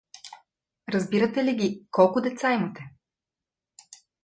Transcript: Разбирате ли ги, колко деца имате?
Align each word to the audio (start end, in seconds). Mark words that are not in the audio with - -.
Разбирате 0.93 1.43
ли 1.43 1.53
ги, 1.59 1.85
колко 1.91 2.21
деца 2.21 2.53
имате? 2.53 2.89